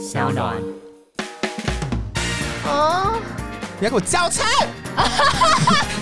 [0.00, 0.56] 小暖。
[2.64, 3.20] 哦，
[3.78, 4.46] 你要给我交差！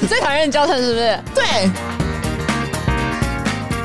[0.01, 1.21] 你 最讨厌你叫称是不是？
[1.35, 1.69] 对。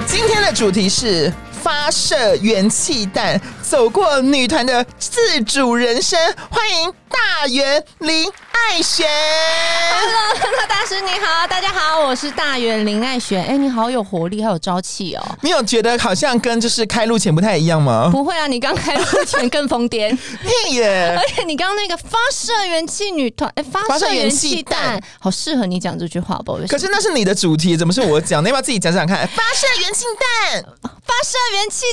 [0.06, 6.20] 今天的主题是发射元气弹，走过女团的自主人生。
[6.52, 8.32] 欢迎大元林
[8.70, 13.42] 艾璇，Hello，那大师你好，大家好，我是大圆林爱璇。
[13.44, 15.24] 哎、欸，你好有活力，还有朝气哦。
[15.42, 18.10] 你有觉得好像跟就是开路前不太一样吗？
[18.12, 20.10] 不会啊，你刚开路前更疯癫。
[20.42, 21.16] 屁耶！
[21.20, 26.58] 而且你刚刚那个发射元气女团，哎、欸，发射元气弹，好适合你讲这句话，不。
[26.68, 28.42] 可是那是你的主题，怎么是我讲？
[28.42, 29.28] 你要不要自己讲讲看？
[29.36, 30.06] 发射元气
[30.52, 31.86] 弹，发射元气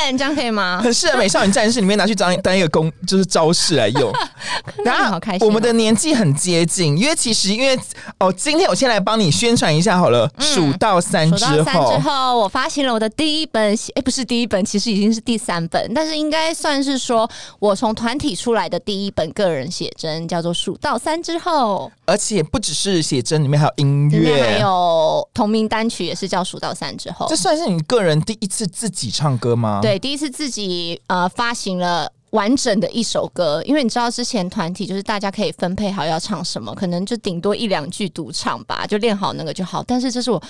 [0.00, 0.80] 弹，这样可以吗？
[0.82, 4.12] 很适合美少女战士里面拿去当当一个公，就是招式来用。
[4.84, 7.78] 然后好开心、哦，我们的年纪很接近，因为其实因为
[8.18, 10.30] 哦，今天我先来帮你宣传一下好了。
[10.36, 21.90] 嗯、数到三之后，数到三之后，我发行了我的第一本，哎，不是第一本，其实已经是第三本，但是应该算是说我从团体出来的第一本个人写真，叫做《数到三之后》。
[22.06, 27.26] 而且不只是写真，里面还有音乐，还有同名单曲，也是叫《数到三之后》。
[27.28, 29.80] 这算是你个人第一次自己唱歌吗？
[29.80, 32.10] 对，第一次自己呃发行了。
[32.34, 39.84] 完整的一首歌，因为你知道之前团体就是大家可以分配好要唱什么，可能就顶多一两句独唱吧，就练好那个就好。
[39.84, 40.42] 但是这是我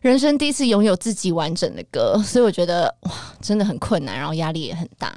[0.00, 5.12] 人生第一次拥有自己完整的歌，所以我觉得哇，真的很困难，然后压力也很大。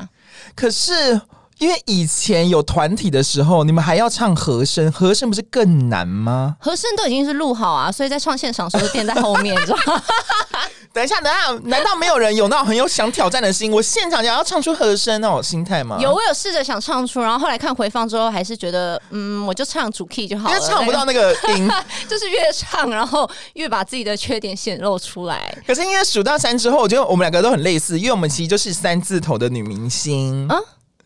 [0.55, 1.21] 可是
[1.59, 6.55] 因为以前有团体的时候，你们还要唱和声，和声不是更难吗？
[6.59, 10.03] 和声都已经是录好啊，所以在唱现场的时候就垫在后面，你知道吗？
[10.97, 13.71] 等一下，等一下，难道没有人有那种很有想挑战的心？
[13.71, 15.95] 我现场想要唱出和声那种心态吗？
[16.01, 21.69] 有，我有试着想唱出，然后后来看回放之后，还是觉得，嗯，我就唱主 key 就好了，因为唱不到那个音，
[22.09, 25.55] 就是越唱，然后越把自己的缺点显露出来。
[25.67, 30.57] 可是因为数到三之后，我觉得我们两个都很类似，因为我们其实就是三字头的女明星啊，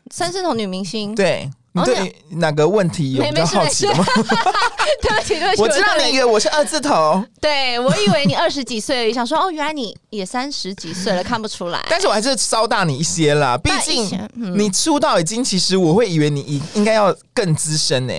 [0.09, 1.49] 三字头女明星，对。
[1.73, 4.05] 你对哪个问题有比较好奇吗？
[5.01, 11.81] 对不起，对不起，我知道你以为我是二字头，对，我以为你二十几岁，想说哦，原来你也三十几岁了，看不出来。
[11.89, 18.13] 但是我还是稍大你一些啦，毕竟你出道已经，其实我会以为你应应该要更资深呢，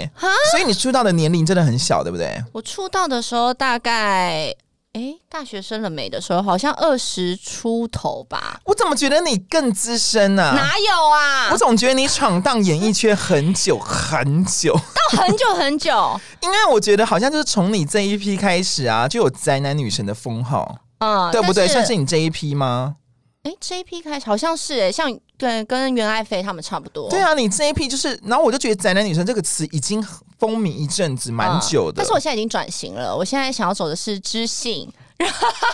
[0.50, 2.42] 所以你出道的年龄真的很小，对不对？
[2.52, 4.54] 我出道的时候大概。
[4.94, 8.60] 哎、欸，大学生了没的时候，好像二十出头吧。
[8.66, 10.52] 我怎么觉得你更资深呢、啊？
[10.54, 11.48] 哪有啊？
[11.50, 14.74] 我总觉得你闯荡演艺圈很久很久，
[15.14, 16.20] 到很久很久。
[16.42, 21.66] 因为我觉得好像就是从你这一批开始啊，就有宅男女神的封号，嗯，对不对？
[21.66, 22.96] 是算是你这一批吗？
[23.44, 27.08] 哎、欸，这一批开始好像是哎、欸，像对跟袁爱菲他们差不多。
[27.08, 30.06] 对啊，你这一批就是，然后我就觉得宅男女神这个词已经。
[30.42, 31.98] 风靡一阵子，蛮久的、嗯。
[31.98, 34.92] 但是我现在已经转型了，我现在想要走的是知性。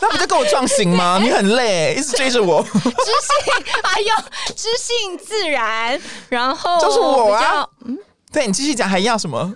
[0.02, 1.18] 那不就跟我撞型吗？
[1.24, 2.62] 你很累，一直追着我。
[2.62, 2.92] 知性，
[3.82, 4.14] 哎呦，
[4.54, 5.98] 知性自然，
[6.28, 7.66] 然后就是我啊。
[7.86, 7.96] 嗯，
[8.30, 9.50] 对，你继续讲，还要什么？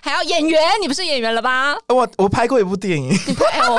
[0.00, 0.62] 还要演员？
[0.80, 1.76] 你不是演员了吧？
[1.88, 3.78] 我我拍过一部电影，你拍、欸、我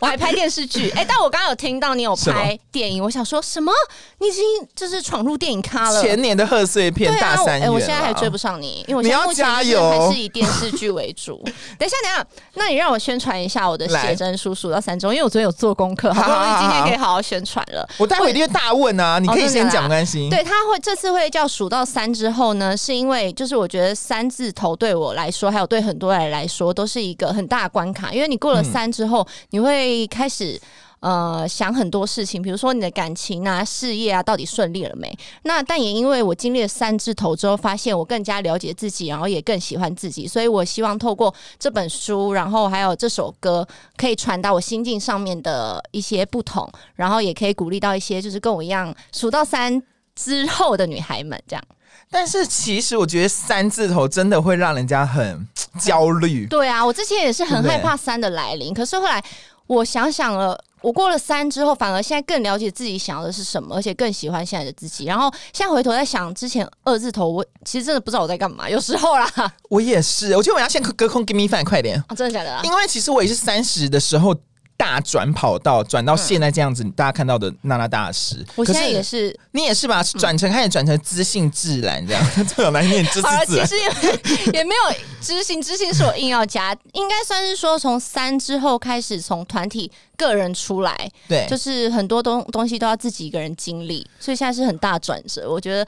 [0.00, 0.90] 我还拍电视剧。
[0.90, 3.72] 哎、欸，但我刚刚有听到你有拍电影，我想说什么？
[4.18, 4.44] 你已经
[4.74, 6.02] 就是闯入电影咖了。
[6.02, 11.40] 前年的贺岁片大三元、啊，我现在还追不上你，因为我现在目前还是以电视剧为主。
[11.78, 17.88] 等一下，等一下，那你让我宣传一下我的写真书数到三中，因为我昨天有做功课，好不容易今天可以好好宣传了。
[17.96, 20.28] 我待会一定会大问啊，你可以先讲，没关系。
[20.28, 25.70] 对，他会这次会叫数到三之后呢，是因为就是我觉得三字头对我来说还有。
[25.70, 30.60] 对很多人来说都是一个很大的关卡，因为你过了三之后，嗯、你会开始
[31.00, 35.10] 呃想很多事情，比如说你的感情啊、事业啊，到底顺利了没？
[35.44, 49.82] 那但也因为我经历了三字头之后，发现我更加了解自己，然后也更喜欢自己，所以我希望透过这本书，然后还有这首歌，可以传达我心境上面的一些不同，然后也可以鼓励到一些就是跟我一样数到三
[50.14, 51.64] 之后的女孩们，这样。
[52.12, 55.46] 但是其实我觉得三字头真的会让人家很
[55.78, 56.44] 焦虑。
[56.48, 59.22] 对啊，我之前也是很害怕三的来临，可是后来
[59.70, 65.04] 我想想了，我过了三之后，反而现在更了解自己想要的是什么，而且更喜欢现在的自己。
[65.04, 68.68] 然后现在回头在想之前二字头，我其实真的不知道我在干嘛。
[68.68, 69.30] 有时候啦，
[69.70, 72.02] 我也是，我觉得我要先隔空 give me five 快点。
[72.08, 72.60] 啊，真的假的啊？
[72.64, 74.34] 因为其实我也是三十的时候。
[74.80, 80.02] 大转跑道转到现在这样子，嗯、大家看到的娜娜大师，我现在也是，你也是吧？
[80.02, 83.66] 转成开始转成知性自然这样， 这种难念知性自然。
[83.66, 95.86] 其实也 也没有知性，知性是我硬要加，应该算是说从三之后开始，从团体个人出来，对，就是很多东东西都要自己一个人经历，所以现在是很大转折，我觉得。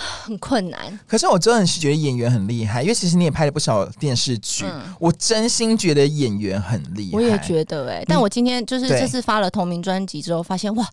[0.24, 7.16] 很困难，可是我真的是觉得演员很厉害，因为其实你也拍了不少电视剧，嗯、我真心觉得演员很厉害。
[7.16, 10.88] 我也觉得哎、欸，但我今天就是这次发了同名专辑之后，发现哇，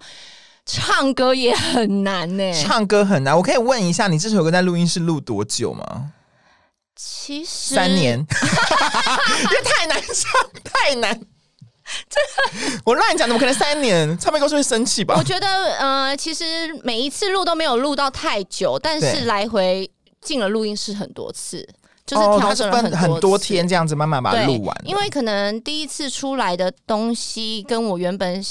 [0.65, 2.63] 唱歌也很难呢、欸。
[2.63, 6.12] 唱歌很难，我可以问一下，你这首歌在录音室录多久吗？
[6.95, 11.21] 其实三年， 因为太难唱，太难。
[12.10, 14.18] 真的，我乱讲，怎么可能三年？
[14.18, 15.16] 唱片公司会生气吧？
[15.18, 16.45] 我觉得，呃，其实
[16.84, 19.89] 每一次录都没有录到太久，但是来回
[20.22, 21.68] 进了录音室很多次。
[22.07, 24.75] 就是调整了很多，很多天这样子，慢慢把它录完。
[24.86, 28.42] 因为可能第一次出来的东西跟我原本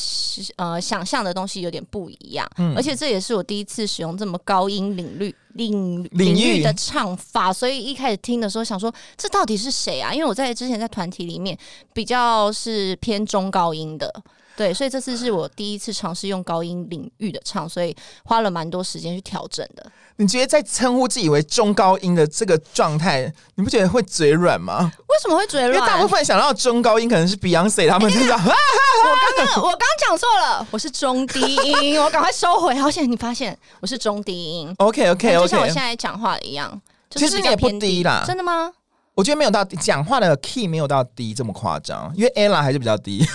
[0.56, 10.12] 呃想象的东西有点不一样，嗯，而且这也是我第一次使用这么高音领域领领域的唱法，所以一开始听的时候想说，这到底是谁啊？
[10.12, 11.56] 因为我在之前在团体里面
[11.94, 14.22] 比较是偏中高音的。
[14.56, 17.94] 对，所以这次是我第一次尝试用高音领域的唱，所以
[18.24, 19.84] 花了蛮多时间去调整的。
[20.16, 24.90] 你觉得在称呼自己为中高音的这个状态，你不觉得会嘴软吗？
[25.08, 25.74] 为什么会嘴软？
[25.74, 28.40] 因为大部分想到中高音可能是 Beyonce 他们这样。
[28.40, 32.74] 我刚刚我刚讲错了，我是中低音，我赶快收回。
[32.76, 34.74] 好险你发现我是中低音。
[34.78, 36.80] OK OK OK，就像我现在讲话一样，
[37.10, 38.24] 就是、其实你也不低啦。
[38.26, 38.72] 真的吗？
[39.16, 43.24] 我觉得没有到讲话的 key 没有到低这么夸张，因为 Ella 还是比较低。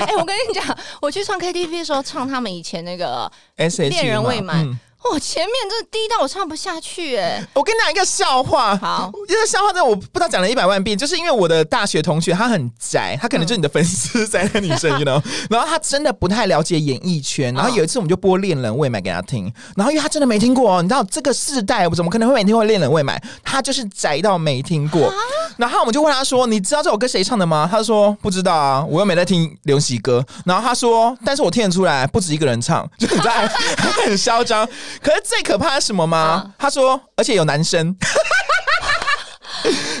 [0.00, 3.30] 哎、欸，我跟你讲，我去唱 KTV 的时候，唱他们以前那个
[3.88, 4.66] 《恋人未满》。
[4.68, 7.48] 我、哦、前面这低到我唱不下去哎、欸！
[7.54, 23.18] 我跟你讲一个笑话，好，一个笑话呢，我不知道讲了一百万遍，就是因为我的大学同学他很宅，他可能就是你的粉丝宅的女生， you know，然后他真的不太了解演艺圈，然后有一次我们就播《恋人未满》给他听，然后因为他真的没听过哦，你知道这个世代我怎么可能会每天会《恋人未满》？
[23.42, 25.12] 他就是宅到没听过，
[25.56, 33.46] 然后我们就问他说：“你知道这首歌谁唱的吗？”他说：“不知道啊，我又没在听流行歌。”然后他说：“但是我听得出来，不止一个人唱，就你在
[34.06, 34.68] 很嚣张。”
[35.00, 36.18] 可是最可怕的是什么吗？
[36.18, 37.96] 啊、他说，而且有男生。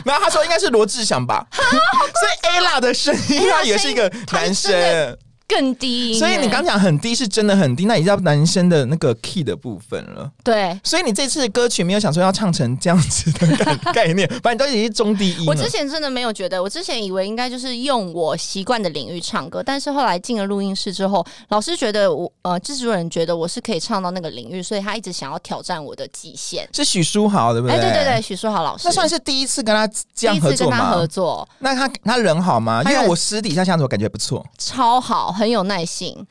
[0.04, 1.46] 然后他说应该是罗志祥吧。
[1.52, 5.16] 所以 Ella 的声音他也是一个男生。
[5.54, 10.30] 更低，所以你刚讲很低是真的很低，那已经到男生的那个 key 的部分了。
[10.42, 15.46] 对，所以你这次歌曲没有想说要唱成这样子的概概念， 反正都已经是中低音。
[15.46, 26.68] 我之前真的没有觉得，我之前以为应该就是用我习惯的领域唱歌，但是后来进了录音室之后，老师觉得我呃制作人觉得我是可以唱到那个领域，所以他一直想要挑战我的极限。
[26.72, 27.76] 是许书豪对不对？
[27.76, 30.90] 哎，对对对，许书豪老师，那算是第一次跟他这样合作吗？
[30.90, 32.82] 合作，那他他人好吗？
[32.84, 36.24] 因为我私底下相处我感觉不错，超好，很有耐心。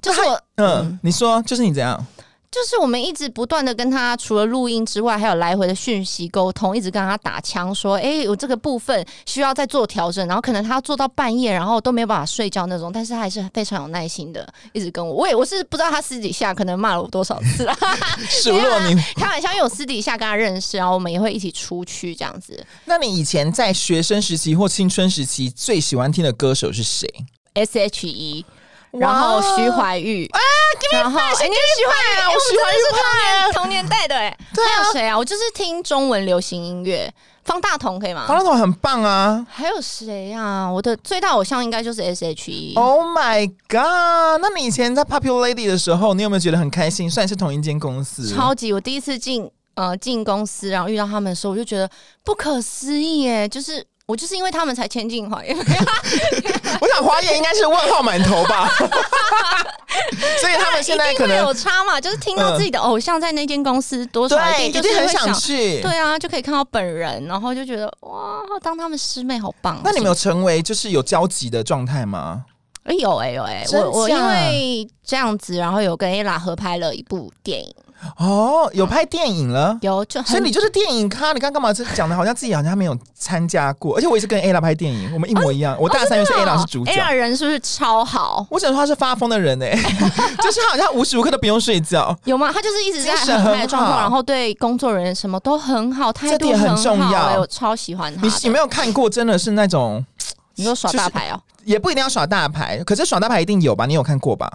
[0.00, 2.06] 就是我，嗯，嗯，你说，就是你怎样？
[2.50, 15.14] 就是我们一直不断的跟他，除了录音之外，还有来回的讯息沟通，一直跟他打枪，说，哎、欸，我这个部分需要再做调整，然后可能他要做到半夜，然后都没有办法睡觉那种，但是他还是非常有耐心的，一直跟我。
[15.14, 17.72] 我也我是不知道他私底下可能骂了我多少次了，
[18.28, 18.96] 数落你。
[19.14, 22.66] 开玩笑，因为我私底下跟他认识，然后我们也会一起出去这样子。
[22.86, 27.08] 那你以前在学生时期或青春时期最喜欢听的歌手是谁
[27.54, 28.44] ？S.H.E。
[28.92, 30.40] 然后徐怀钰啊，
[30.90, 32.28] 然后哎，你喜欢啊？
[32.28, 34.36] 我喜欢是他同年代的哎。
[34.52, 35.16] 还有谁啊？
[35.16, 37.08] 我就是听中文流行音乐，
[37.44, 38.26] 方大同可以吗？
[38.26, 39.46] 方大同很棒啊。
[39.48, 40.68] 还有谁啊？
[40.68, 42.74] 我的最大偶像应该就是 S.H.E。
[42.74, 44.40] Oh my god！
[44.42, 47.08] 那你以前在 Popular Lady 的时候，你有没有觉得很开心？
[47.08, 48.72] 虽然是同一间公司，超级！
[48.72, 51.88] 我第一次进呃进公司，然后遇到他们的时候，我就觉得
[52.24, 53.86] 不可思议耶，就是。
[54.06, 55.56] 我就是因为他们才签进华研，
[56.80, 58.68] 我想华研应该是问号满头吧，
[60.40, 69.80] 所以他们现在可能有差嘛，就是听到自己的偶像在那间公司多少一定就是很想去，对啊，就可以看到本人，然后就觉得哇，当他们师妹好棒。
[69.84, 72.44] 那你们有成为就是有交集的状态吗？
[72.84, 77.74] 哎、欸、有哎、欸、有哎、欸，我我因为这样子，然后有跟 Ella 合拍了一部电影。
[78.16, 81.32] 哦，有拍电影了，有就，所以你就是电影咖。
[81.32, 85.76] 你刚刚干嘛这讲的好像自己好像没有参加过，而且我也是跟 Ella 拍电影，我们一模一样。
[85.78, 88.46] 我大三又是 Ella 是主角，Ella 人是不是超好？
[88.50, 89.70] 我只能说他是发疯的人哎，
[90.42, 92.50] 就是他好像无时无刻都不用睡觉，有吗？
[92.52, 98.22] 他就是一直在很嗨的状况，然后对工作人员什么都很好，态度很重要，我超喜欢他。
[98.22, 99.10] 你有没有看过？
[99.10, 100.04] 真的是那种，
[100.54, 103.86] 你说耍大牌哦，也不一定要耍大牌，可是耍大牌一定有吧？
[103.86, 104.50] 你有看过吧？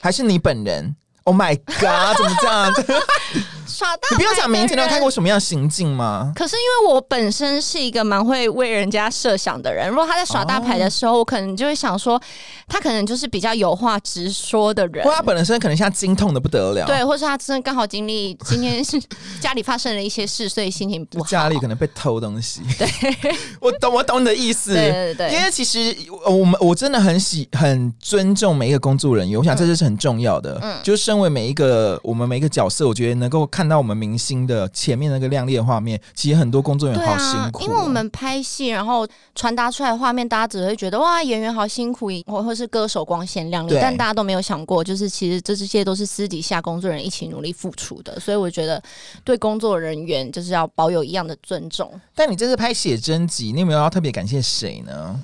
[0.00, 2.17] 还是你本人 ？Oh my god！
[2.17, 2.73] 怎么这样？
[3.66, 6.32] 耍大牌，你不要讲名字，你有看过什么样行径吗？
[6.34, 12.20] 可是因为我本身是一个蛮会为人家设想的人，如果他在耍大牌的时候，哦、我可能就会想说，
[12.68, 15.04] 他可能就是比较有话直说的人。
[15.04, 19.00] 或他本身可能现在经痛的不得了，对，或是他真的刚好经历今天是
[19.40, 21.26] 家里发生了一些事，所以心情不好。
[21.28, 22.62] 家里可能被偷东西。
[22.78, 22.88] 对，
[23.60, 24.74] 我懂，我懂你的意思。
[24.74, 25.94] 对对对，因为其实
[26.26, 30.58] 我们我真的很喜很尊重每一个工作人员，我想这就是很重要的。
[30.62, 33.82] 嗯，就是身为每一个我们每一个角色，我觉得能够看到。
[33.82, 37.64] 我们明星的前面那个亮丽的画面，其实很多工作人员好辛苦、啊。
[37.64, 39.04] 因为我们拍戏，然后
[39.34, 48.20] 传达出来的画面，大家只会觉得哇，演员好辛苦，或或是歌手光鲜亮丽，但大家都没有想过，就是其实这这些都是私底下工作人员一起努力付出的。
[48.20, 48.80] 所以我觉得
[49.24, 51.92] 对工作人员就是要保有一样的尊重。
[52.14, 55.20] 但你这次拍写真集，你有没有要特别感谢谁呢？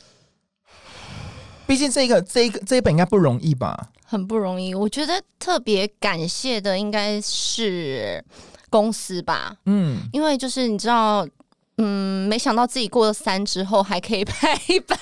[1.64, 3.90] 毕竟这个这一个这一本应该不容易吧？
[4.08, 8.24] 很不容易，我觉得特别感谢的应该是
[8.70, 9.54] 公司吧。
[9.66, 11.28] 嗯，因为就是你知道。
[11.80, 14.98] 嗯，没想到自己过了三之后还可以拍一本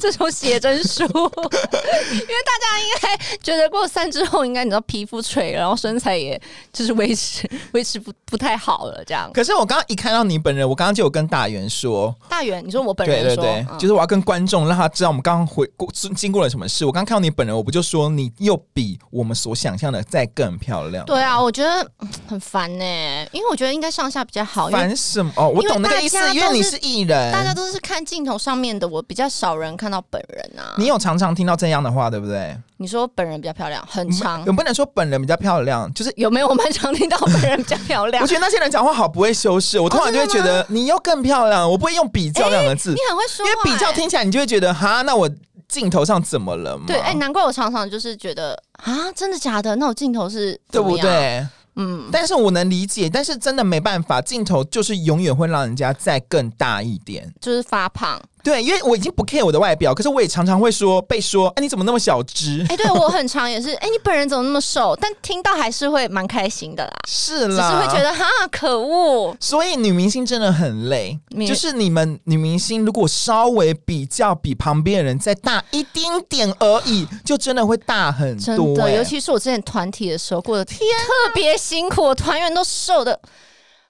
[0.00, 6.40] 这种写真书， 因为大家应该觉得过了三之后应该你知道皮肤垂了，然后身材也
[6.72, 9.30] 就是维持 维持不不太好了这样。
[9.34, 16.86] 可是我刚刚一看到你本人，我刚刚就有跟大元说，大元，你说我本人对对对，嗯、就是我要跟观众让他知道我们刚刚回过经过了什么事。
[16.86, 21.04] 我刚看到你本人，我不就说你又比我们所想象的再更漂亮？
[21.04, 21.86] 对啊，我觉得
[22.26, 24.70] 很烦呢、欸，因为我觉得应该上下比较好。
[24.70, 25.30] 烦什么？
[25.36, 26.05] 哦，我懂那个。
[26.34, 30.74] 因为你是艺人，大家都是看镜头上面的，我比较少人看到本人啊。
[30.78, 32.56] 你有常常听到这样的话，对不对？
[32.78, 34.44] 你说本人比较漂亮，很长。
[34.44, 36.46] 有不能说本人比较漂亮，就是有没有？
[36.46, 38.22] 我蛮常听到本人比较漂亮。
[38.22, 41.68] 我觉得那些人讲话好不会修饰，我突然就会觉得你又更漂亮。
[41.68, 45.28] 我不会用比较两个字，你很会说，因为比较听起来你就会觉得哈，那我
[45.68, 46.84] 镜头上怎么了嘛？
[46.86, 49.74] 对，哎，难怪我常常就是觉得啊，真的假的？
[49.76, 51.44] 那我镜头是对不对？
[51.76, 58.20] 嗯，但是我能理解，但是真的没办法，镜头就是永远会让人家再更大一点，就是发胖。
[58.46, 62.64] 对，因为我已经不 care 我的外表，可是我也常常会说被说，哎，你怎么那么小只？
[62.68, 64.96] 哎，对我很常也是，哎，你本人怎么那么瘦？
[65.00, 66.92] 但听到还是会蛮开心的啦。
[67.08, 69.36] 是啦，只是会觉得哈，可恶。
[69.40, 78.44] 所以女明星真的很累，就是你们女明星如果稍微比较比旁边的人再大一丁点而已，就真的会大很多。
[78.44, 83.18] 真的，尤其是我之前团体的时候，过得天特别辛苦，团员都瘦的。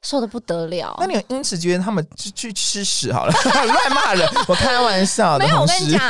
[0.02, 3.32] 瘦的不得了，那你有因此觉得他们去去吃屎好了？
[3.44, 5.44] 乱骂人，我开玩笑的。
[5.44, 6.08] 没有，我跟你讲，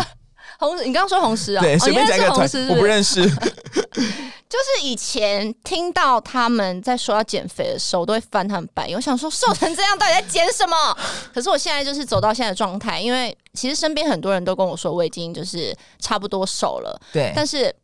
[0.58, 1.60] 红，你刚刚说红石啊？
[1.60, 3.22] 对，随便讲一个团，我不认识。
[4.48, 8.96] 就是以前听到他们在说要减肥的时候，我都会翻他们白眼。
[8.96, 10.96] 我想说，瘦成这样，到底在减什么？
[11.34, 16.98] 可是我现在就是走到现在的状态，因为其实身边很多人都跟我说，我已经就是差不多瘦了。
[17.12, 17.74] 对，但是。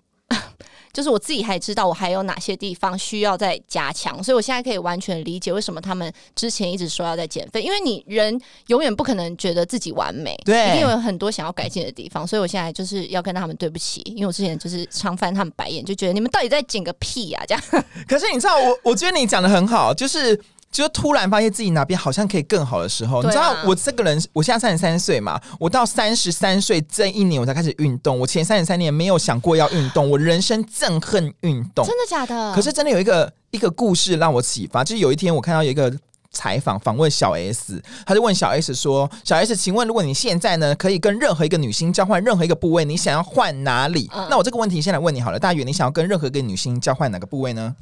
[0.92, 17.84] 就是我自己还知道我还有哪些地方需要再加强，所以我现在可以完全理解为什么他们之前一直说要在减肥，因为你人永远不可能觉得自己完美，对，一定有很多想要改进的地方，所以我现在就是要跟他们对不起，因为我之前就是常翻他们白眼，就觉得你们到底在减个屁呀、啊，这样。
[18.06, 20.38] 可是你知道我，我觉得你讲的很好，就是。
[20.72, 32.54] 就突然发现自己哪边好像可以更好的时候，啊、你知道我这个人，我现在三十三岁嘛，我到三十三岁这一年我才开始运动，我前三十三年没有想过要运动，我人生憎恨运动，真的假的？
[32.54, 35.92] 可是真的有一个一个故事让我启发，就是有一天我看到有一个
[36.30, 47.76] 采访访问小 S，他就问小 S 说：“小 S，请问如果你现在呢可以跟任何一个女星交换任何一个部位，你想要换哪里？”嗯、那我这个问题先来问你好了，大宇，你想要跟任何一个女星交换哪个部位呢？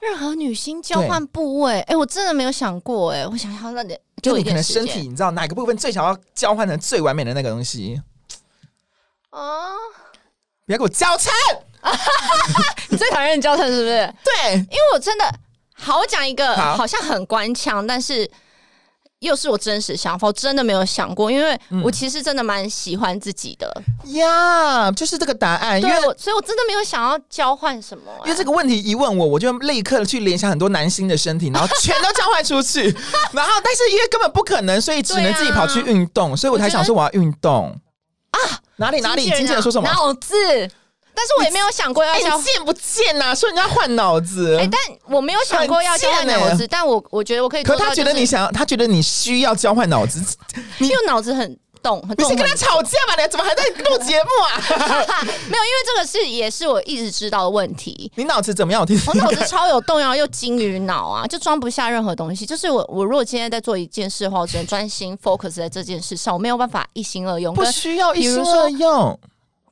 [0.00, 8.00] 任何女星交换部位，哎、欸，我真的没有想过、欸，哎，我想要那点，就你可能身体，你知道哪个部分最想要交换成最完美的那个东西
[9.30, 9.72] 啊？
[10.66, 11.30] 不要给我交差，
[12.90, 14.14] 你最讨厌你交差是不是？
[14.24, 15.24] 对，因为我真的
[15.74, 18.30] 好，我讲一个，好像很官腔，但是。
[19.20, 23.82] 又是我真实想法，我真的没有想过，因为我其实真的蛮喜欢自己的
[24.12, 25.82] 呀，就是这个答案。
[25.82, 28.04] 因为我，所以我真的没有想要交换什么。
[28.24, 32.84] 因为这个问题一问我，我就立刻去联想很多男星的身体，然后全都交换出去。
[33.32, 36.36] 然后，但是因为根本不可能，所以只能自己跑去运动。
[36.36, 37.76] 所以我才想说我要运动
[38.30, 38.38] 啊！
[38.76, 39.24] 哪里哪里？
[39.24, 39.90] 经纪人说什么？
[39.90, 40.34] 脑子。
[41.18, 43.34] 但是我也没有想过要交，贱不贱呐？
[43.34, 44.80] 说人家换脑子，哎，但
[45.12, 47.64] 我没有想过要交换脑子，但我我觉得我可以。
[47.64, 50.22] 可他觉得你想要，他觉得你需要交换脑子，
[50.78, 53.20] 你用脑子很动，你是跟他吵架吧？
[53.20, 54.62] 你怎么还在录节目啊？
[55.48, 58.12] 没有，因为这个是也是我一直知道的问题。
[58.14, 58.80] 你脑子怎么样？
[58.80, 62.46] 我听我脑子超有动摇，又金鱼脑啊，就装不下任何东西。
[62.46, 67.52] 就是我我如果今天在做一件事的话，我只能专心 focus 在这件事上，我没有办法一心二用。
[67.54, 69.18] 不需要一心二用，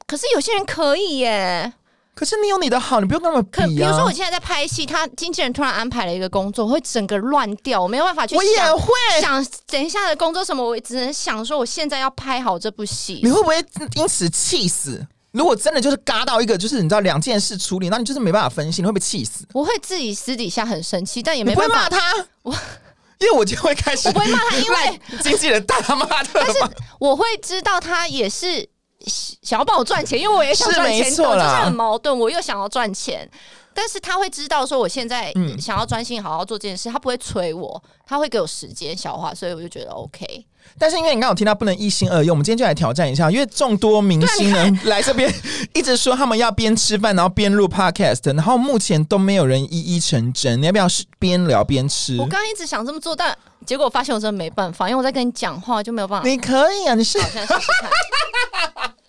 [0.07, 1.73] 可是有些人可以耶。
[2.15, 3.67] 可是你有你的好，你不用那么比啊。
[3.67, 8.43] 比如说我现在在拍戏，他经纪人突然安排了一个工作，我会整个乱掉，我没有办法去想。
[8.43, 13.21] 我也会想等一下的工作什么，我只能想说我现在要拍好这部戏。
[13.23, 13.63] 你会不会
[13.97, 15.07] 因此气死？
[15.33, 19.47] 如果真的就是嘎到一个，就是你知道两件事处理，那你就是没办法分析，你会不会气死？
[19.53, 22.01] 我会自己私底下很生气，但也没办法骂他。
[22.41, 22.51] 我
[23.21, 26.31] 因为我就会开始，我不会骂他，因为 经纪人大骂他。
[26.33, 26.59] 但是
[26.99, 28.67] 我会知道他也是。
[29.07, 32.17] 想要帮我赚钱，因为我也想赚钱，我就是很矛盾。
[32.19, 33.29] 我又想要赚钱，
[33.73, 40.47] 但是他会知道说我现在想要专心好好做这件事，他不会催我，他会给我时间消化，所以我就觉得 OK。
[40.79, 45.33] 但是因为你刚刚有听到不能一心二用，我们今天就来挑战一下，因为众多明星呢 来这边
[45.73, 50.61] 一直说他们要边吃饭然后边录 podcast，然后目前都没有人一一成真。
[50.61, 52.17] 你要不要是边聊边吃？
[52.19, 56.29] 我刚刚一直想这么做，但结果我发现我真的没办法，因为我在跟你讲话就没有办法。
[56.29, 57.21] 你可以啊，你是。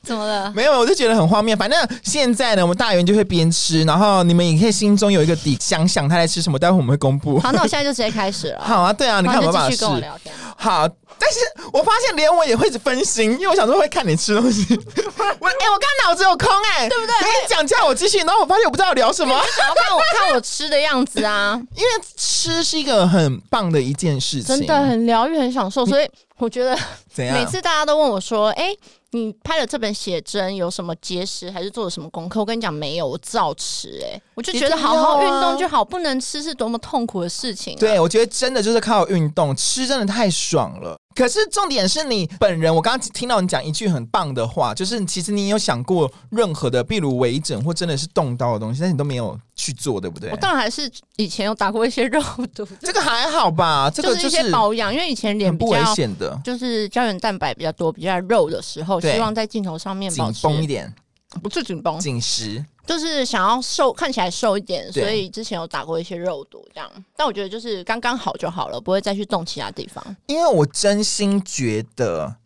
[0.08, 0.52] 怎么了？
[0.56, 1.56] 没有，我就觉得很荒谬。
[1.56, 6.58] 反正现在呢，我们大圆就会边吃，然后你们也可以心中有一个底，想想他在吃什么。
[6.58, 7.40] 待会我们会公布。
[7.40, 8.62] 好，那我现在就直接开始了。
[8.66, 10.34] 好啊，对啊，你看有没有办法继续跟我聊天。
[10.56, 10.88] 好，
[11.20, 11.40] 但是
[11.72, 14.66] 我发现连我也会分心，因为我想说会看你吃东西。
[14.74, 17.14] 我哎、欸，我刚脑子有空哎、欸，对不对？
[17.22, 19.36] 你讲叫我继续，然后我发现我不知道聊什么。
[19.56, 25.86] 想要看我看我吃的样子啊， 因为吃是一个很棒的一件事情，真的很疗愈，很享受。
[25.86, 26.76] 所以我觉得，
[27.16, 28.76] 每次大家都问我说，哎。
[29.18, 32.40] 你拍了这本写真有什么节食，还是做了什么功课？
[32.40, 34.14] 我跟你讲，没有，我照吃、欸。
[34.14, 37.80] 哎，我就觉得好好运动就好，不能吃是多么痛苦的事情、啊。
[37.80, 40.98] 对，我觉得真的就是靠运动，吃真的太爽了。
[41.18, 50.30] 可是重点是你本人，我刚刚听到你讲一句很棒的话，就是其实你有想过任何的，比如微整或真的是动刀的东西，但你都没有去做，对不对？
[50.30, 52.22] 我当然还是以前有打过一些肉
[52.54, 53.90] 毒，这个还好吧？
[53.90, 60.94] 这个就是一些保养，因为以前脸不危险的，就是胶原蛋白比较多，比较肉的时候，希望在镜头上面紧绷一点，
[61.42, 62.64] 不是紧绷，紧实。
[62.88, 66.90] 就是想要瘦，看起来瘦一点，所以之前有打过一些肉毒，这样。
[67.16, 70.04] 但我觉得就是刚刚好就好了，不会再去动其他地方。
[70.26, 72.38] 因为我真心觉得，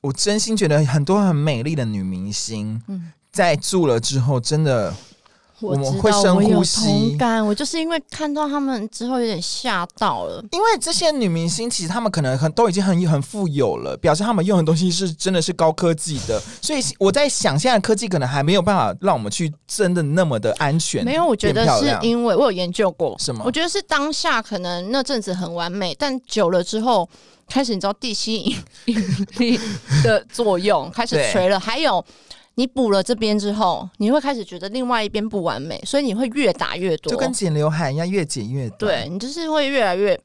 [0.00, 2.82] 我真心觉得很多很美丽的女明星，
[3.30, 4.92] 在做了之后，真的。
[5.70, 7.46] 我们会深呼吸，同感。
[7.46, 16.40] 我就是因为看到他们之后有点吓到了，因为这些女明星其实她们可能很都已经很很富有了，表示她们用的东西是真的是高科技的。
[16.60, 21.04] 所以我在想，现在科技可能还没有办法让我们去真的那么的安全。
[21.04, 23.42] 没有，我觉得是因为我有研究过，什么？
[23.44, 27.08] 我觉得是当下可能那阵子很完美，但久了之后
[27.48, 28.44] 开始你知道地心
[28.86, 28.96] 引
[29.38, 29.58] 力
[30.02, 32.04] 的作用开始垂了，还有。
[32.56, 38.88] 你补了这边之后，你会开始觉得另外一边不完美，所以你会越打越多，就跟剪刘海一样，越剪越多。
[38.88, 40.18] 对，你就是会越来越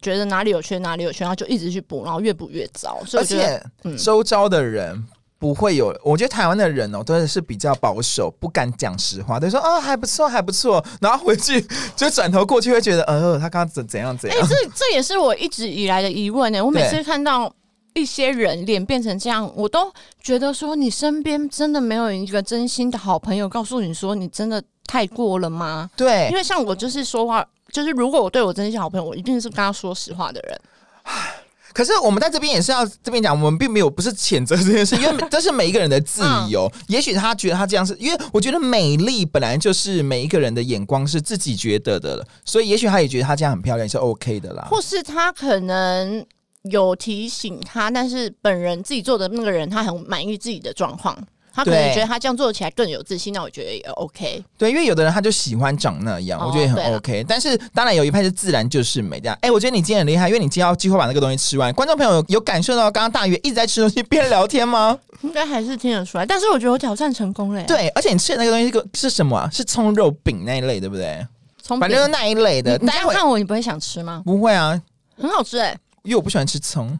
[0.00, 2.98] 觉得哪里有缺哪里有缺，然后就一直去补，然后越补越糟。
[3.16, 3.62] 而且
[3.96, 5.04] 周遭的人
[5.38, 14.36] 不会有，我觉得台湾的人哦，真的是比较保守，不敢讲实话，都说哦还不错还不错，然后回去就转头过去会觉得，呃，他刚刚怎怎样怎样。
[14.36, 16.60] 哎、欸，这这也是我一直以来的疑问呢。
[16.60, 17.54] 我每次看到。
[17.94, 25.90] 一些人脸变成这样，我都觉得说，你身边真的没有一个真心的好朋友告诉你说，你真的太过了吗？
[25.96, 30.60] 对，因为像我就是说话，就是如果我对我真心好朋友，我一定是跟他说实话的人。
[31.74, 36.70] 可是我们在这边也是要这边讲，我们并没有不是谴责这件事，因为这是每一个人的自由。
[36.74, 46.24] 嗯、也许他觉得他这样是因为我觉得美丽本来就是每一个人的眼光是自己觉得的，所以也许他也觉得他这样很漂亮是 OK 的啦，或是他可能。
[46.70, 51.16] 有提醒他，但是本人自己做的那个人，他很满意自己的状况，
[51.52, 53.32] 他可能觉得他这样做起来更有自信。
[53.34, 54.44] 那我觉得也 OK。
[54.56, 57.24] 对，因为有的人他就喜欢长那样，哦、我觉得也很 OK。
[57.28, 59.34] 但是当然有一派是自然就是美这样。
[59.42, 61.72] 哎、欸，我觉得你今天很厉害，因为你今天要几乎把那个东西吃完。
[61.74, 64.98] 观众朋友有，有感受到刚刚大鱼一直在吃东西边聊天吗？
[65.22, 66.24] 应该还是听得出来。
[66.24, 67.62] 但是我觉得我挑战成功了。
[67.64, 69.48] 对，而且你吃的那个东西是什么啊？
[69.52, 71.26] 是葱肉饼那一类，对不对？
[71.60, 72.78] 葱，反正就是那一类的。
[72.78, 74.22] 大家看我，你不会想吃吗？
[74.24, 74.80] 不会啊，
[75.16, 75.78] 很好吃哎、欸。
[76.04, 76.98] 因为我不喜欢吃葱，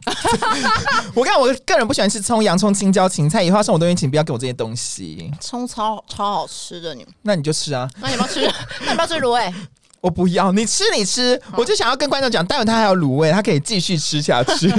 [1.13, 3.43] 我看我个人不喜欢吃葱、洋葱、青椒、芹菜。
[3.43, 5.29] 以后要送我东西，请不要给我这些东西。
[5.41, 7.89] 葱超超好吃的，你那你就吃啊。
[7.99, 8.39] 那你要不要吃？
[8.85, 9.53] 那你要不要吃卤味？
[9.99, 11.39] 我不要，你吃你吃。
[11.43, 14.69] 好我就想要跟观众讲，待会他还有卤味，他可以继续吃下去。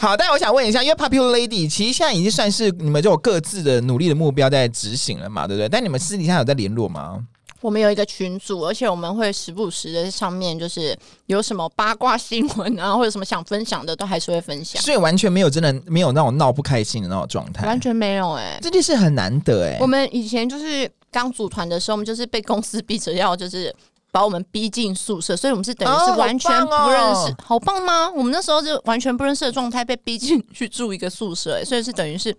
[0.00, 5.68] 好，但我想问一下，因为 Popular Lady 其实现在已经算是你们就有各自的努力的目标在执行了嘛，对不对？
[5.68, 7.18] 但你们私底下有在联络吗？
[7.64, 14.82] 我们有一个群组，而且我们会时不时的在上面，就是有什么八卦新闻啊，或者什么想分享的，都还是会分享。
[14.82, 19.78] 所以完全没有真的没有那种闹不开心的那种状态，完全没有哎、欸，这件事很难得哎、欸。
[19.80, 23.74] 我们以前就是刚组团的时候，我们就是被公司逼着要，就是
[24.12, 28.10] 把我们逼进宿舍，所以我们是等于是完全不认识，哦好，棒哦、好棒吗？
[28.14, 32.36] 我们那时候就完全不认识的状态被逼进去住一个宿舍、欸，所以是等于是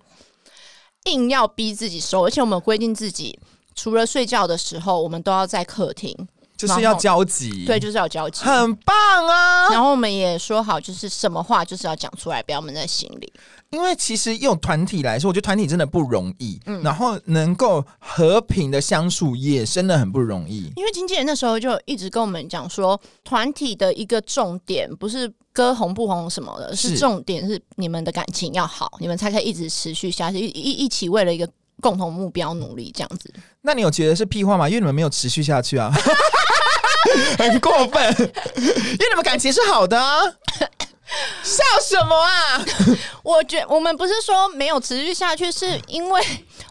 [1.05, 3.39] 硬要逼自己收，而且我们规定自己。
[3.75, 6.15] 除了睡觉的时候，我们都要在客厅，
[6.55, 9.69] 就是要交集，对，就是要交集，很棒啊！
[9.69, 13.31] 然后我们也说好，就是什么话就是要讲出来，不要闷在心里。
[13.71, 20.71] 因为其实用团体来说，我觉得团体真的不容易，嗯，然后能够和平的相处也真的很不容易。
[20.77, 31.49] 因为经纪人那时候就一直跟我们讲说，团体的一个重点不是歌红不红什么的，是，是重点是你们的感情要好，你们才可以一直持续下去，一一起为了一个。
[31.81, 33.33] 共同目标努力这样子。
[33.61, 34.67] 那你有觉得是屁话吗？
[34.67, 35.91] 因为你们没有持续下去啊，
[37.37, 40.21] 很过分，因为你们感情是好的啊。
[41.43, 42.65] 笑什么啊？
[43.23, 46.21] 我觉我们不是说没有持续下去，是因为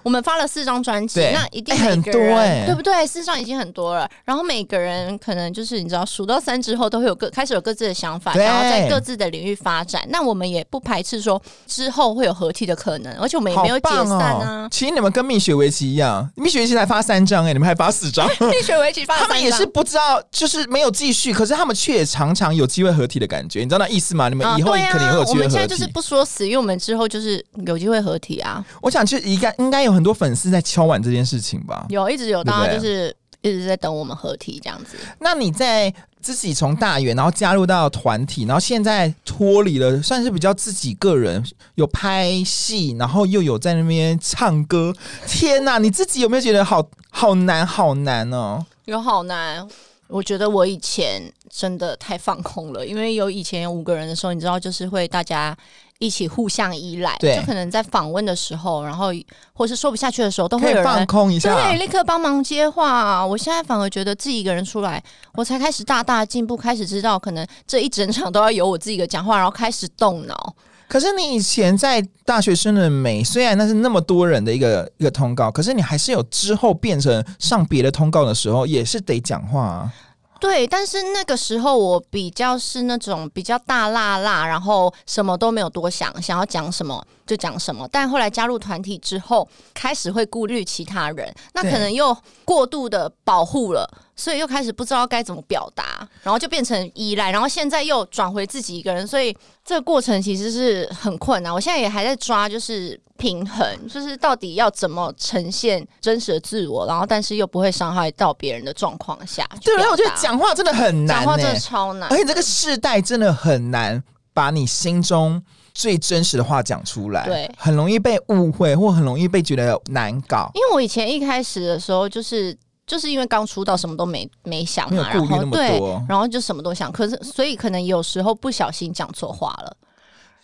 [0.02, 3.07] 我们发了四张专辑，那一定很多哎，对不对？
[3.07, 4.09] 四张已经很多了。
[4.24, 10.04] 然后每个人可能就是你知道，数到三之后都会有各开始有各自的想法，然后在各自的领域发展。
[10.09, 14.68] 那我们也不排斥说之后会有合体的可能，而且我们也没有解散啊。
[14.70, 18.28] 其实你们跟蜜雪薇琪一样，蜜雪薇琪才发三张哎，你们还发四张。
[18.50, 24.28] 蜜雪薇琪发他们也是不知道，就是没有继续，可是他们却也常常有机会合体的感觉，你知道那意思吗？
[24.34, 25.30] 你们以后肯定会有机会合体。
[25.30, 28.64] 我们现在就是不说死，因为我们之后就是有机会合体啊。
[28.82, 31.86] 我想，就应该应该有很多粉丝在敲碗这件事情吧？
[31.88, 34.96] 有，一直有，大家就是一直在等我们合体这样子。
[35.20, 41.44] 那你在自己从大圆，然后加入到团体，然后现在脱离了，算是比较自己个人
[41.74, 44.94] 有拍戏，然后又有在那边唱歌。
[45.26, 48.64] 天哪，你自己有没有觉得好好难，好难哦？
[48.86, 49.66] 有好难。
[50.06, 55.56] 我觉得我以前真的太放空了，因为有以前有五个人的时候，你知道，就是会大家
[55.98, 59.08] 一起互相依赖，就可能在访问的时候，然后
[59.54, 63.24] 或是说不下去的时候，都会有人放空一下，对，立刻帮忙接话。
[63.26, 65.02] 我现在反而觉得自己一个人出来，
[65.34, 70.54] 我才开始大大进步，开始知道可能这一整场都要由我自己一个讲话，然后开始动脑。
[70.94, 79.92] 可是你以前在大学生的美，虽然那是那么多人的一个一个通告，可是你还是有之后变成上别的通告的时候，也是得讲话啊。
[80.38, 87.88] 对，但是那个时候我比较是那种比较大辣辣，然后什么都没有多想，想要讲什么就讲什么。
[87.90, 93.88] 但后来加入团体之后，开始会顾虑其他人，那可能又过度的保护了。
[94.16, 101.52] 所以又开始不知道该怎么表达，然后就变成依赖，然后现在又转回自己一个人，所以这个过程其实是很困难。
[101.52, 109.44] 我现在也还在抓，就是平衡，就是到底要怎么呈现真实的自我，然后但是又不会伤害到别人的状况下。
[109.64, 114.00] 对，然后我觉得讲话真的很难，讲话真的超难，而且这个世代真的很难
[114.32, 115.42] 把你心中
[115.74, 120.50] 最真实的话讲出来，对，很容易被误会，或很容易被觉得难搞。
[120.54, 122.56] 因为我以前一开始的时候就是。
[122.87, 129.74] 就是因为刚出道，什么都没没想嘛，然后对，然后就什么都想，可是所以可能有时候不小心讲错话了，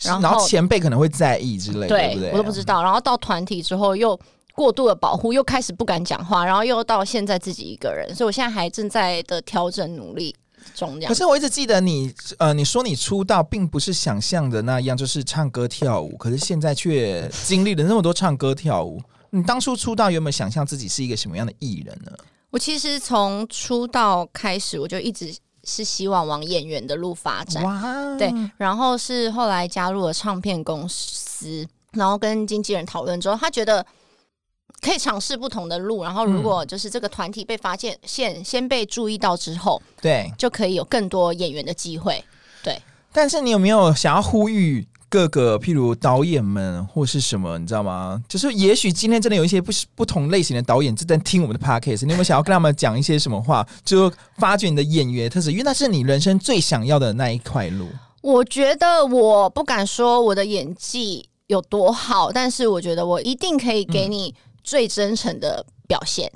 [0.00, 2.30] 然后，前辈可能会在意之类的，对，对不对？
[2.32, 2.82] 我都不知道。
[2.82, 4.18] 然后到团体之后又
[4.54, 10.34] 过度的保护，又开始不敢讲话，然后又到现在自己一个人，所以我现在还正在的调整努力
[10.74, 11.00] 中。
[11.02, 19.00] 可是我一直记得你，呃，你说你出道并不是想象的那样，就是唱歌跳舞，可是现在却经历了那么多唱歌跳舞。
[19.30, 22.12] 你当初出道有没有想象自己是一个什么样的艺人呢？
[22.50, 27.62] 我其实从出道开始，我就一直是希望往演员的路发展。
[27.62, 33.86] 哇，对，然后是后来加入了唱片公司，然后跟经纪人讨论之后，他觉得
[34.80, 36.02] 可以尝试不同的路。
[36.02, 42.24] 然后如果就是这个团体被发现，先先被注意到之后，对，就可以有更多演员的机会。
[42.62, 42.80] 对，
[43.12, 44.86] 但是你有没有想要呼吁？
[45.12, 48.22] 各个譬如导演们或是什么，你知道吗？
[48.28, 53.66] 就是也许今天真的有一些不不同类型的导演正在听我们的 podcast，你有没有想要跟他们讲一些什么话？
[53.84, 57.88] 就发掘你的演员特质，因为那是你人生最想要的那一块路。
[58.20, 64.32] 我觉得我不敢说我的演技有多好，但是我觉得我一定可以给你
[64.70, 66.30] 最真诚的表现，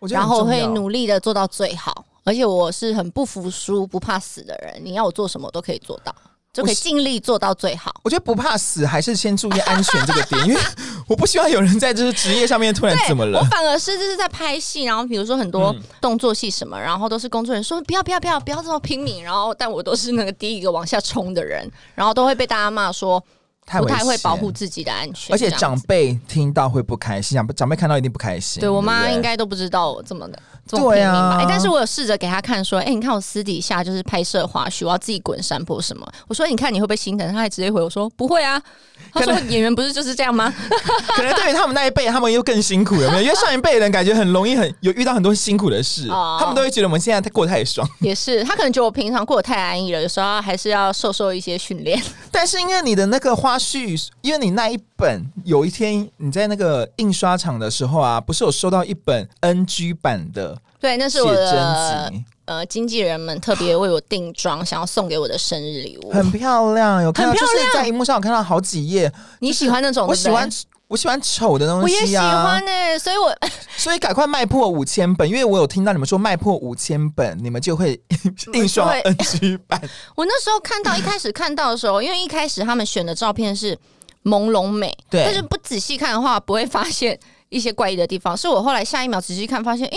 [0.00, 2.04] 嗯、然后我会努力的做到最好。
[2.24, 6.12] 而且我是很不服输、不怕死的人，你要我做什么都可以做到。
[6.52, 7.94] 就可以尽力做到最好。
[8.02, 10.60] 我觉得不怕死，还是先注意安全这个点，因为
[11.06, 13.38] 我不希望有人在这个职业上面突然怎么了。
[13.38, 23.22] 我反而是就是在拍戏，然后比如说很多动作戏什么，然后都是工作人员说不要不要不要不要这么拼命，然后但我都是那个第一个往下冲的人，然后都会被大家骂说
[23.66, 28.60] 不太会保护自己的安全，而且长辈听到会不开心，长长辈看到一定不开心。
[28.60, 30.38] 对，我妈应该都不知道我这么的。
[30.68, 31.00] 对
[31.48, 36.04] 但是我有试着给她看，说，哎，你看我私底下就是拍摄花絮，我要自己滚山坡什么。
[36.26, 37.32] 我说，你看你会不会心疼？
[37.32, 38.60] 她还直接回我说，不会啊。
[39.16, 40.52] 他说，演员不是就是这样吗？
[41.16, 43.22] 可能对于他们那一辈，他们又更辛苦，有没有？
[43.22, 47.88] 因为上一辈人感觉很容易，很有遇到很多辛苦的事，他们都会觉得我们现在过得太爽。
[48.00, 52.00] 也是，他可能觉得我平常过得太安逸了，有时候还是要受受一些训练。
[52.30, 60.56] 但是因为你的那个花絮，因为你那一本有一天你在那个印刷厂的时候啊，不是有收到一本 NG 版的。
[60.78, 62.12] 对，那是我的
[62.46, 69.12] 呃经纪人们特别为我定妆，想要送给我的生日礼物，很漂亮，有看到就是在荧幕上有看到好几页。
[69.40, 70.06] 你喜欢那种？
[70.08, 70.48] 我喜欢，
[70.88, 71.98] 我喜欢丑的东西啊。
[71.98, 73.36] 我也喜欢呢、欸，所以我
[73.76, 78.00] 所以赶快卖破五千本，因为我有听到你们说卖破五千本，你们就会
[78.54, 79.80] 印刷 NG 版。
[80.16, 83.76] 我那时候看到一开始看到的时候，因为一开始他们选的照片是
[84.24, 87.18] 朦胧美，对，但是不仔细看的话，不会发现。
[87.48, 89.96] 一些怪异的地方，是我后来下一秒仔细看，发现，诶，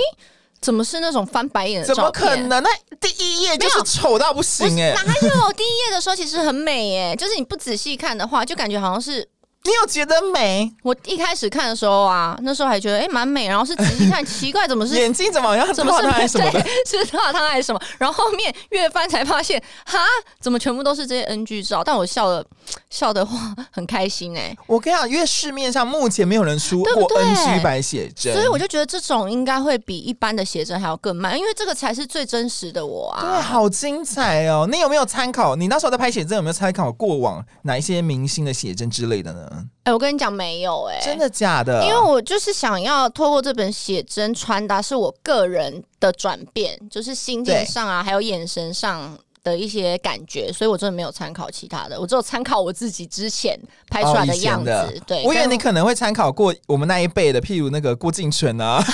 [0.62, 1.88] 怎么是那种翻白眼的？
[1.88, 2.62] 怎么可能？
[2.64, 2.70] 那
[3.00, 4.94] 第一页就是丑到不行哎、欸！
[4.94, 5.54] 哪有？
[5.54, 9.28] 第一页的时候其实很美哎、欸，就是你不仔细看的话，就感觉好像是。
[9.66, 10.72] 你有觉得美？
[10.84, 16.66] 我一开始看的时候啊，那时候还觉得哎蛮美，然后是仔细看， 奇怪怎么是眼睛怎么好像怎么是 什么的？
[16.88, 17.82] 是画汤还是什么？
[17.98, 20.00] 然后后面越翻才发现，哈，
[20.40, 21.84] 怎么全部都是这些 NG 照？
[21.84, 22.46] 但我笑的
[22.90, 24.58] 笑的话很开心哎、欸！
[24.66, 33.22] 我跟你讲，因为市面上目前没有人出过 NG 版写真，所以我就觉得这种应该会比一般的写真还要更慢，因为这个才是最真实的我啊！
[33.22, 34.68] 对，好精彩哦！
[34.72, 35.56] 你有没有参考？
[35.58, 39.48] 你那时候在拍写真，有没有参考过往哪一些明星的写真之类的呢？
[39.52, 41.84] 哎、欸，我跟你讲，没有哎、欸，真的假的？
[41.84, 53.60] 因为我就是想要透过这本写真传达是我个人的转变，就是心境上啊，还有眼神上的一些感觉，所以我真的没有参考其他的，我只有参考我自己之前
[53.90, 54.70] 拍出来的样子。
[54.72, 58.84] 哦、对，我以为你可能会参考过我们那一辈的，譬如那个郭敬纯啊。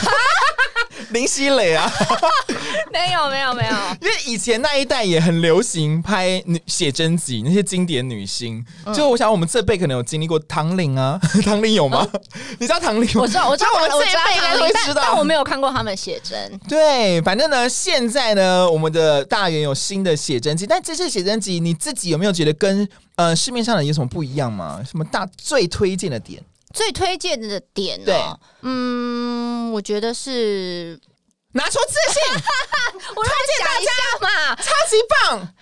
[1.12, 1.92] 林熙蕾啊，
[2.92, 8.64] 没有没有没有，因为以前那一代也很流行拍女写真集，那些经典女星。
[8.86, 12.08] 嗯、就我想，我们这辈可能有经历过唐玲啊， 唐玲有吗？
[12.14, 12.22] 嗯、
[12.60, 13.22] 你知道唐玲吗？
[13.22, 16.60] 我知道，我知道，我们这一辈应该会知道，但我没有看过他们写真。
[16.68, 24.82] 对，反正呢，现在呢，我们的大圆有新的写真集，但这些写真集你自己有没有觉得跟呃市面上的有什么不一样吗？
[24.90, 26.42] 什么大最推荐的点？
[26.76, 28.40] 最推荐的点呢、喔？
[28.62, 31.00] 嗯，我觉得是
[31.54, 32.22] 拿出自信，
[33.16, 33.90] 我推荐大家
[34.22, 35.56] 嘛，超级棒，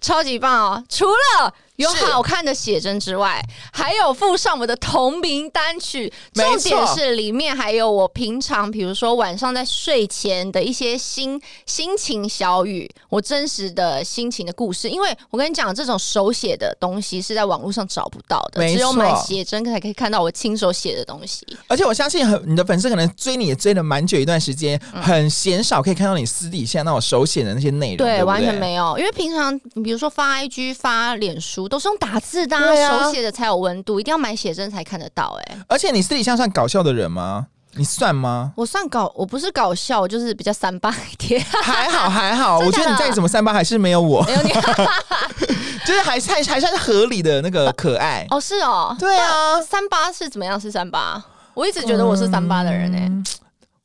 [0.00, 0.84] 超级棒哦！
[0.88, 6.12] 除了有好看的写真之外，还有附上我的同名单曲。
[6.32, 14.88] 重点是里面还有我平常，比如说晚上在睡前的一些心心情小语，我真实的心情的故事。
[14.88, 21.44] 因为我跟你讲，这种手写的东西是在网络上找不到的，只有买写真才可以看到我亲手写的东西。
[21.66, 27.96] 而且我相信，很你的粉丝可能追你也追了蛮久一段时间，很鲜少可以看到你私底下那种手写的那些内容。
[27.96, 28.96] 对，完全没有。
[28.96, 31.63] 因为平常比如说发 IG、发脸书。
[31.68, 35.38] 都是用打字的，啊，手写的才有温度，一定要买写真才看得到。
[35.46, 37.46] 哎，而且你私底下算搞笑的人吗？
[37.76, 38.52] 你算吗？
[38.56, 41.44] 我算搞，我不是搞笑，我就是比较三八一点。
[41.62, 44.50] 还好还好，我觉得你再怎么三八还是没有我， 没有你，
[45.84, 48.24] 就是还还还算是合理的那个可爱。
[48.30, 50.58] 哦，是哦，对啊，三八是怎么样？
[50.60, 51.20] 是三八？
[51.52, 53.24] 我一直觉得我是三八的人哎，嗯。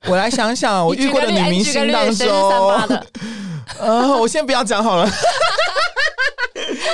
[0.07, 2.29] 我来想想， 我遇过的女明星当中，
[3.79, 5.09] 呃，我先不要讲好了。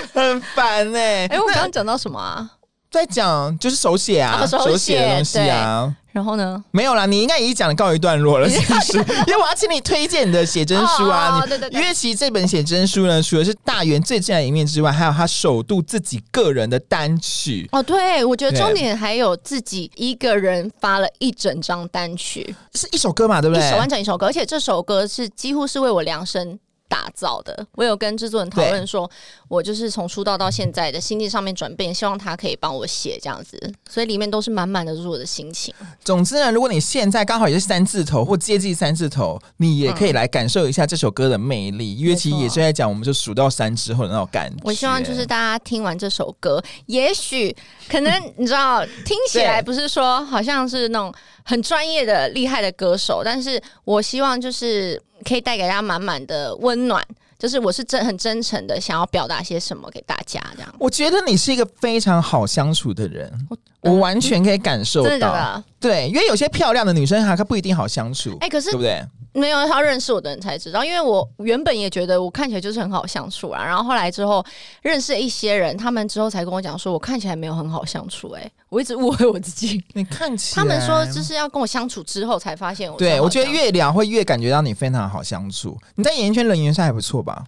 [0.14, 1.28] 很烦哎、欸！
[1.28, 2.50] 哎、欸，我刚刚讲到什么啊？
[2.92, 5.94] 在讲就是手写啊，啊，手写的东西啊。
[6.14, 6.64] 然后呢？
[6.72, 8.98] 没有啦，你应该已经讲的告一段落了，是不是？
[9.28, 11.42] 因为我要请你推荐你的写真书啊。
[11.42, 11.78] 哦、对对对。
[11.78, 17.68] 因为其实这本写真书呢，除了是大圆最近的一面之外，还有他首度自己个人的单曲。
[17.74, 23.68] 哦，对，我觉得重点还有自己一个人发了一整张单曲，是一首歌嘛，对不对？
[23.68, 26.58] 一首完整一首歌，而且这首歌是几乎是为我量身。
[26.88, 29.10] 打造的，我有跟制作人讨论说，
[29.48, 35.74] 我就是从出道到现在的心境上面转变，希望他可以帮我写这样子，所以里面都是满满的，是我的心情。
[36.04, 44.58] 总之呢，如果你现在刚好也是三字头或接近三字头，你也可以来感受一下这首歌的魅力，嗯、因为其实也是在讲我们就数到三之后的那种感觉。
[44.64, 47.56] 我希望就是大家听完这首歌，也许
[47.90, 55.02] 可能你知道，听起来不是说好像是那种很专业的厉害的歌手，但是我希望就是。
[55.28, 57.04] 可以带给大家满满的温暖，
[57.38, 60.74] 就是我是真很真诚的想要表达些什么给大家，这样。
[60.80, 65.32] 我觉得你是一个非常好相处的人，我，我完全可以感受到。
[65.32, 65.64] 的？
[65.80, 68.32] 对，因为有些漂亮的女生哈，她不一定好相处。
[68.42, 69.04] 哎、欸，可是对不对？
[69.34, 74.44] 没有，她认识我的人才知道，因为我原本也觉得我看起来就是很好相处啊，然后后来之后
[74.82, 78.42] 认识一些人，他们之后才跟我讲说，我看起来没有很好相处、欸。
[78.42, 79.84] 哎，我一直误会我自己。
[79.94, 82.98] 你看起来，他们说就是要跟我相处之后才发现我。
[82.98, 85.78] 对，我觉得越聊会越感觉到你非常好相处。
[85.96, 87.44] 你在演艺圈人缘算还不错吧？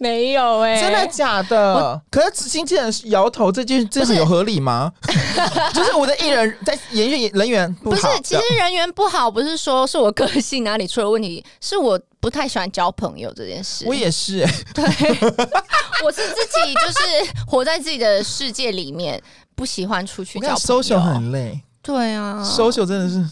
[0.00, 2.00] 没有哎、欸，真的假的？
[2.08, 4.92] 可是经纪人摇头，这件这是有合理吗？
[5.74, 13.84] 就是我的艺人，在演员人员不，不是，其实人缘不好，不是说是我个性哪里出了问题，是我不太喜欢交朋友这件事。
[13.88, 14.84] 我也是、欸，对，
[16.04, 19.20] 我是自己就是活在自己的世界里面，
[19.56, 20.56] 不喜欢出去交朋友。
[20.56, 23.28] social 很累，对啊，social 真的是，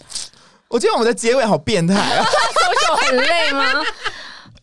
[0.66, 3.72] 我觉得我们的结尾好变态啊， social 很累吗？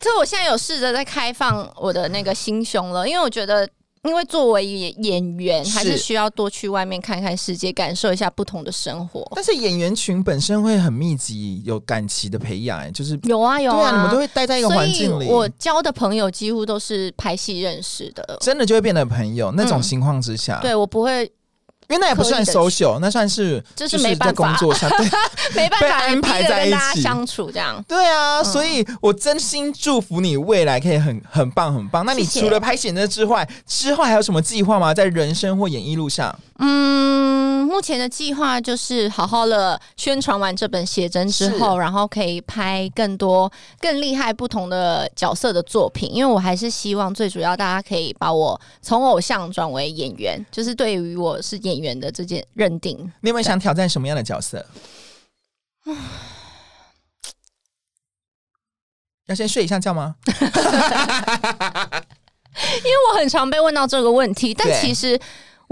[0.04, 3.66] 所以我现在有试着在开放我的那个心胸了，因为我觉得，
[4.02, 9.26] 因为作为演员，还是需要多去外面看看世界，感受一下不同的生活。
[9.34, 15.26] 但是演员群本身会很密集，有感情的培养，就是有啊有啊，对啊，你们都会待在一个环境里。
[15.26, 19.50] 我交的朋友几乎都是拍戏认识的，真的就会变得朋友。
[19.52, 21.32] 那种情况之下，嗯、对我不会。
[21.88, 25.06] 因为那也不算 social，那算是就是没办法在工作上，对
[25.54, 27.82] 没办法安排在一起相处这样。
[27.86, 32.04] 对啊，嗯、所以我真心祝福你未来可以很很棒很棒。
[32.06, 34.94] 那你除了拍写真之外，之后还有什么计划吗？
[34.94, 36.34] 在人生或演艺路上？
[36.58, 46.14] 嗯，目前的计划就是好好的宣传完这本写真之后，然后可以拍更多更厉害不同的角色的作品。
[46.14, 52.96] 因为我还是希望最主要大家可以把我从偶像转为演员，就是对于我是演员的这件认定。
[53.20, 54.64] 你有没有想挑战什么样的角色？
[59.26, 60.14] 要先睡一下觉吗？
[62.84, 65.20] 因为我很常被问到这个问题，但其实。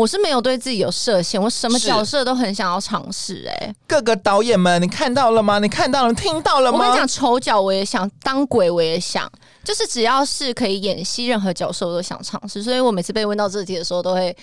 [0.03, 3.49] 我是没有对自己有设限，我什么角色都很想要尝试。
[3.49, 5.61] 哎，各个导演们，你看到了吗？
[5.61, 6.79] 你看到了，听到了吗？
[6.79, 9.31] 我跟你讲，丑角我也想，当鬼我也想，
[9.63, 12.61] 就是只要是可以演戏，任何角色我都想尝试。
[12.65, 14.37] 所以我每次被问到这题的时候，都会，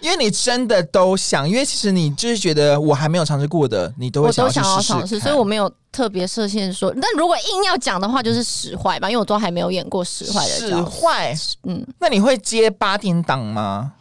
[0.00, 5.20] 因为你真的都想，因为其实你就是觉得我还没有尝试过的，你都会想要尝试。
[5.20, 10.50] 所以我没有特别设限说，但如果硬要讲的话，就是使坏吧，因为我都还没有演过使坏的。
[10.50, 13.92] 使坏，嗯，那你会接八点档吗？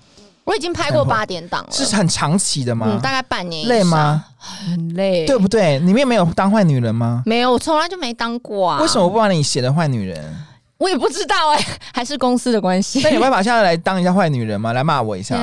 [0.45, 2.87] 我已经拍过八点档了，是很长期的吗？
[2.89, 3.67] 嗯，大概半年。
[3.67, 4.23] 累吗？
[4.37, 5.79] 很累，对不对？
[5.79, 7.23] 里面没有当坏女人吗？
[7.25, 8.79] 没有，我从来就没当过啊。
[8.79, 10.45] 为什么不把你写的坏女人？
[10.77, 13.01] 我也不知道哎、欸， 还是公司的关系。
[13.01, 14.71] 那你有办法现在来当一下坏女人吗？
[14.71, 15.35] 来骂我一下。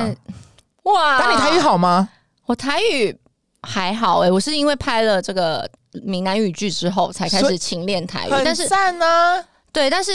[0.83, 1.19] 哇！
[1.19, 2.07] 那你台语好吗？
[2.45, 3.13] 我台语
[3.61, 5.69] 还好哎、欸，我是因为拍了这个
[6.03, 9.05] 闽南语剧之后才开始勤练台语，但是赞呢。
[9.73, 10.11] 对，但是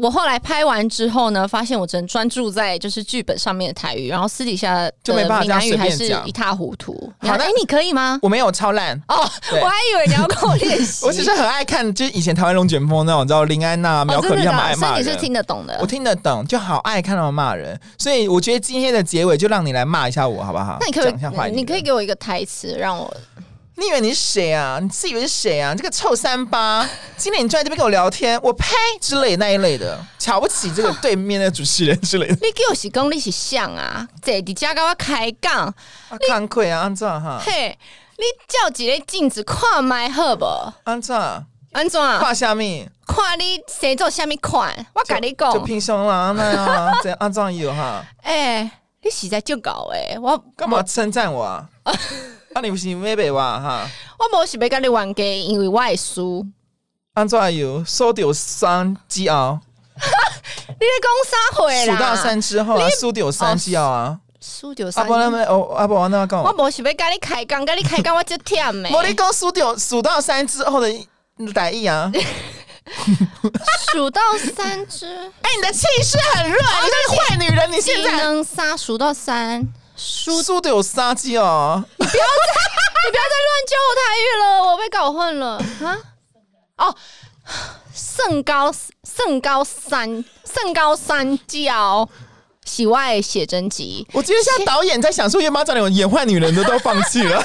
[0.00, 7.12] 我后来拍完之后呢，发现我只能专注在就是剧本上面的台语，然后私底下就没办法，讲语还是一塌糊涂。
[7.18, 8.18] 好的，哎，你可以吗？
[8.22, 11.04] 我没有超烂哦，我还以为你要跟我练习。
[11.06, 17.78] 我其实很爱看，就是以前台湾龙卷风那种，你知道林安娜、苗可丽他们爱骂人，哦、你是听得懂的，我听得懂，就好爱看他们骂人。
[17.98, 20.78] 所以我觉得今天的结尾就让你来骂一下我，好不好？
[20.80, 23.14] 那你可以讲一下话，你可以给我一个台词让我。
[23.74, 24.78] 你以为你是谁啊？
[24.82, 25.74] 你自以为是谁啊？
[25.74, 26.86] 这个臭三八！
[27.16, 28.66] 今天你坐在这边跟我聊天，我呸
[29.00, 32.34] 之类那一类的，瞧不起这个对面的主持人之类的。
[32.46, 34.06] 你给我是讲你是像啊？
[34.20, 35.66] 在你家跟我开杠，
[36.10, 36.80] 啊，看亏啊！
[36.80, 37.40] 安怎哈？
[37.42, 37.76] 嘿，
[38.18, 40.44] 你照一个镜子看麦好不？
[40.84, 41.16] 安怎？
[41.72, 41.98] 安怎？
[42.18, 42.86] 看虾米？
[43.06, 44.86] 看你谁做虾米款？
[44.94, 48.04] 我跟你讲，就平胸啦，那样 这样安怎有哈？
[48.22, 48.70] 哎、欸，
[49.02, 50.18] 你实在就搞哎！
[50.20, 51.66] 我干嘛称赞我啊？
[52.54, 53.88] 啊，你不是没白话哈？
[54.18, 56.46] 我无是要跟你玩 gay，因为我会输。
[57.14, 59.58] 安怎有输掉三只后？
[60.68, 61.84] 你在讲啥话啦？
[61.84, 65.04] 数到三之后啊，输掉三只后啊，输掉三。
[65.04, 68.92] 阿伯那边哦，阿伯我那讲，我无是要跟你开讲，跟你开讲我就忝诶。
[68.94, 70.88] 我 你讲输掉数到三之后的
[71.54, 72.10] 代意啊？
[73.92, 74.20] 数到
[74.56, 75.06] 三只，
[75.42, 79.66] 哎，你的气势很弱，你是坏女人，你现在能杀数到三。
[80.04, 81.84] 输输的有杀机啊！
[81.96, 85.98] 你不要再，你不要再乱教我台语了，我被搞混了啊！
[86.78, 86.94] 哦，
[87.94, 88.72] 圣高
[89.04, 92.08] 圣高三圣高三教
[92.64, 94.04] 喜外写真集。
[94.12, 97.38] 我觉得现在导演在想说，要不要找那种演坏女人的都放弃了。
[97.38, 97.44] 哎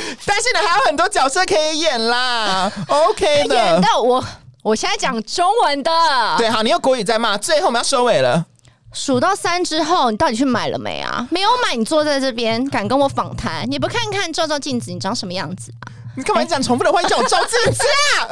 [0.00, 0.16] 呦！
[0.24, 3.54] 但是你还有很多角色可以演啦，OK 的。
[3.54, 4.24] 演到我，
[4.62, 5.90] 我现在讲中文的。
[6.38, 8.46] 对，好，你用国语在骂，最后我们要收尾了。
[8.92, 11.26] 数到三之后，你到底去买了没啊？
[11.30, 13.64] 没有买，你坐在这边敢跟我访谈？
[13.70, 15.92] 你不看看照照镜子，你长什么样子啊？
[16.16, 17.00] 你干嘛讲重复的话？
[17.00, 17.84] 你叫我照镜子
[18.18, 18.26] 啊！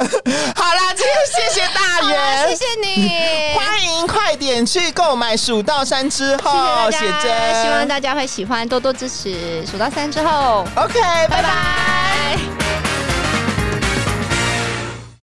[0.55, 3.09] 好啦，今天谢谢大元，谢谢你，
[3.57, 6.51] 欢迎快点去购买《数到三之后》
[6.91, 10.65] 写真，希望大家会喜欢，多多支持《数到三之后》。
[10.83, 12.58] OK，拜拜。